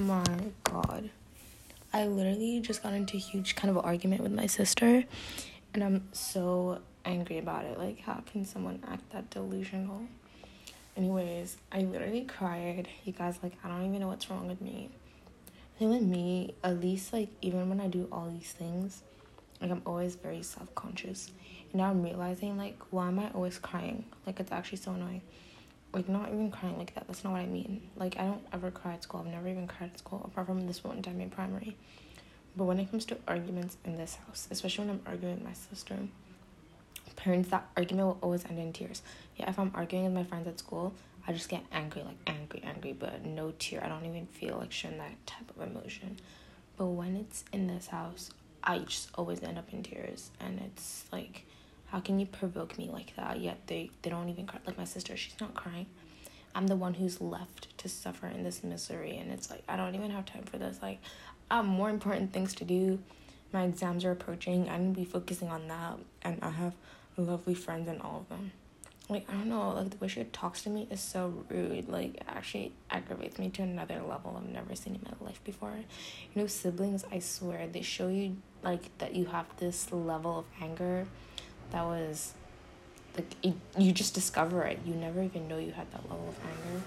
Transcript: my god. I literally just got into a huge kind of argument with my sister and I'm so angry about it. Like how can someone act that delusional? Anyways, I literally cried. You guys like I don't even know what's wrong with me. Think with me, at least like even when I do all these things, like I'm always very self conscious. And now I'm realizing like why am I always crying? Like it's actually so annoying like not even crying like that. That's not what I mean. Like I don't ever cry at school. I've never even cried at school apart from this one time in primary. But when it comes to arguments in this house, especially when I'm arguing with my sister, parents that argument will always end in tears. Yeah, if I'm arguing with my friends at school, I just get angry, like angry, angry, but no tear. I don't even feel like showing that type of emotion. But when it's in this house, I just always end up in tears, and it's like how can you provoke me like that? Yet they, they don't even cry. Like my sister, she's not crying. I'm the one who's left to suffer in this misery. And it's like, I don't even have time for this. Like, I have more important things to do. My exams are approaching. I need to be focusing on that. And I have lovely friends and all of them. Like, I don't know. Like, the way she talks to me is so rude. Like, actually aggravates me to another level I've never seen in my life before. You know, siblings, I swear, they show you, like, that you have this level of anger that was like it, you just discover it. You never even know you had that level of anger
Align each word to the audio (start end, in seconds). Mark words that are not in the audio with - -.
my 0.00 0.24
god. 0.64 1.10
I 1.92 2.06
literally 2.06 2.60
just 2.60 2.82
got 2.82 2.94
into 2.94 3.16
a 3.16 3.20
huge 3.20 3.54
kind 3.54 3.70
of 3.70 3.84
argument 3.84 4.22
with 4.22 4.32
my 4.32 4.46
sister 4.46 5.04
and 5.74 5.84
I'm 5.84 6.08
so 6.12 6.80
angry 7.04 7.38
about 7.38 7.64
it. 7.66 7.78
Like 7.78 8.00
how 8.00 8.22
can 8.30 8.44
someone 8.44 8.82
act 8.88 9.10
that 9.12 9.28
delusional? 9.30 10.02
Anyways, 10.96 11.58
I 11.70 11.82
literally 11.82 12.24
cried. 12.24 12.88
You 13.04 13.12
guys 13.12 13.38
like 13.42 13.52
I 13.62 13.68
don't 13.68 13.86
even 13.86 14.00
know 14.00 14.08
what's 14.08 14.30
wrong 14.30 14.48
with 14.48 14.60
me. 14.60 14.88
Think 15.78 15.92
with 15.92 16.02
me, 16.02 16.54
at 16.64 16.80
least 16.80 17.12
like 17.12 17.28
even 17.42 17.68
when 17.68 17.80
I 17.80 17.88
do 17.88 18.08
all 18.10 18.30
these 18.30 18.52
things, 18.52 19.02
like 19.60 19.70
I'm 19.70 19.82
always 19.84 20.14
very 20.14 20.42
self 20.42 20.74
conscious. 20.74 21.30
And 21.72 21.80
now 21.80 21.90
I'm 21.90 22.02
realizing 22.02 22.56
like 22.56 22.78
why 22.90 23.08
am 23.08 23.18
I 23.18 23.30
always 23.34 23.58
crying? 23.58 24.06
Like 24.26 24.40
it's 24.40 24.50
actually 24.52 24.78
so 24.78 24.92
annoying 24.92 25.20
like 25.92 26.08
not 26.08 26.28
even 26.28 26.50
crying 26.50 26.78
like 26.78 26.94
that. 26.94 27.06
That's 27.06 27.24
not 27.24 27.32
what 27.32 27.42
I 27.42 27.46
mean. 27.46 27.82
Like 27.96 28.16
I 28.18 28.24
don't 28.24 28.44
ever 28.52 28.70
cry 28.70 28.94
at 28.94 29.02
school. 29.02 29.20
I've 29.20 29.32
never 29.32 29.48
even 29.48 29.66
cried 29.66 29.90
at 29.92 29.98
school 29.98 30.22
apart 30.24 30.46
from 30.46 30.66
this 30.66 30.84
one 30.84 31.02
time 31.02 31.20
in 31.20 31.30
primary. 31.30 31.76
But 32.56 32.64
when 32.64 32.80
it 32.80 32.90
comes 32.90 33.04
to 33.06 33.16
arguments 33.28 33.76
in 33.84 33.96
this 33.96 34.16
house, 34.16 34.48
especially 34.50 34.86
when 34.86 34.96
I'm 34.96 35.02
arguing 35.06 35.36
with 35.36 35.44
my 35.44 35.52
sister, 35.52 35.96
parents 37.16 37.50
that 37.50 37.68
argument 37.76 38.06
will 38.08 38.18
always 38.22 38.44
end 38.44 38.58
in 38.58 38.72
tears. 38.72 39.02
Yeah, 39.36 39.48
if 39.48 39.58
I'm 39.58 39.70
arguing 39.74 40.04
with 40.04 40.14
my 40.14 40.24
friends 40.24 40.48
at 40.48 40.58
school, 40.58 40.92
I 41.26 41.32
just 41.32 41.48
get 41.48 41.62
angry, 41.70 42.02
like 42.02 42.16
angry, 42.26 42.62
angry, 42.64 42.92
but 42.92 43.24
no 43.24 43.52
tear. 43.58 43.84
I 43.84 43.88
don't 43.88 44.04
even 44.06 44.26
feel 44.26 44.56
like 44.58 44.72
showing 44.72 44.98
that 44.98 45.26
type 45.26 45.50
of 45.56 45.70
emotion. 45.70 46.16
But 46.76 46.86
when 46.86 47.16
it's 47.16 47.44
in 47.52 47.66
this 47.66 47.88
house, 47.88 48.30
I 48.64 48.78
just 48.78 49.10
always 49.14 49.42
end 49.42 49.58
up 49.58 49.72
in 49.72 49.82
tears, 49.82 50.30
and 50.40 50.60
it's 50.60 51.04
like 51.12 51.46
how 52.00 52.04
can 52.04 52.18
you 52.18 52.24
provoke 52.24 52.78
me 52.78 52.88
like 52.90 53.14
that? 53.16 53.40
Yet 53.40 53.66
they, 53.66 53.90
they 54.00 54.08
don't 54.08 54.30
even 54.30 54.46
cry. 54.46 54.58
Like 54.66 54.78
my 54.78 54.84
sister, 54.84 55.18
she's 55.18 55.38
not 55.38 55.52
crying. 55.52 55.84
I'm 56.54 56.66
the 56.66 56.74
one 56.74 56.94
who's 56.94 57.20
left 57.20 57.76
to 57.76 57.90
suffer 57.90 58.26
in 58.26 58.42
this 58.42 58.64
misery. 58.64 59.18
And 59.18 59.30
it's 59.30 59.50
like, 59.50 59.62
I 59.68 59.76
don't 59.76 59.94
even 59.94 60.10
have 60.10 60.24
time 60.24 60.44
for 60.44 60.56
this. 60.56 60.78
Like, 60.80 60.98
I 61.50 61.56
have 61.56 61.66
more 61.66 61.90
important 61.90 62.32
things 62.32 62.54
to 62.54 62.64
do. 62.64 63.00
My 63.52 63.64
exams 63.64 64.06
are 64.06 64.12
approaching. 64.12 64.70
I 64.70 64.78
need 64.78 64.94
to 64.94 65.00
be 65.00 65.04
focusing 65.04 65.48
on 65.48 65.68
that. 65.68 65.98
And 66.22 66.38
I 66.40 66.48
have 66.48 66.72
lovely 67.18 67.54
friends 67.54 67.86
and 67.86 68.00
all 68.00 68.20
of 68.20 68.28
them. 68.30 68.52
Like, 69.10 69.28
I 69.28 69.34
don't 69.34 69.50
know. 69.50 69.74
Like, 69.74 69.90
the 69.90 69.98
way 69.98 70.08
she 70.08 70.24
talks 70.24 70.62
to 70.62 70.70
me 70.70 70.88
is 70.90 71.00
so 71.00 71.44
rude. 71.50 71.90
Like, 71.90 72.22
actually 72.26 72.72
aggravates 72.90 73.38
me 73.38 73.50
to 73.50 73.62
another 73.62 74.00
level 74.00 74.40
I've 74.42 74.50
never 74.50 74.74
seen 74.74 74.94
in 74.94 75.02
my 75.04 75.26
life 75.26 75.44
before. 75.44 75.74
You 76.34 76.40
know, 76.40 76.46
siblings, 76.46 77.04
I 77.12 77.18
swear, 77.18 77.66
they 77.66 77.82
show 77.82 78.08
you, 78.08 78.38
like, 78.62 78.96
that 78.98 79.14
you 79.14 79.26
have 79.26 79.46
this 79.58 79.92
level 79.92 80.38
of 80.38 80.44
anger 80.62 81.06
that 81.70 81.84
was 81.84 82.34
like 83.16 83.34
it, 83.42 83.54
you 83.78 83.92
just 83.92 84.14
discover 84.14 84.62
it. 84.62 84.78
You 84.84 84.94
never 84.94 85.22
even 85.22 85.48
know 85.48 85.58
you 85.58 85.72
had 85.72 85.90
that 85.92 86.02
level 86.10 86.28
of 86.28 86.36
anger 86.44 86.82